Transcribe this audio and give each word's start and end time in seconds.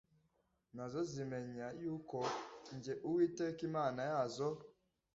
Na 0.75 0.83
zo 0.91 0.99
zizamenya 1.07 1.67
yuko 1.81 2.17
jye, 2.83 2.93
Uwiteka 3.07 3.59
Imana 3.69 4.01
yazo, 4.11 4.47